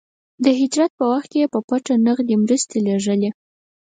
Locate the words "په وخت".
0.99-1.27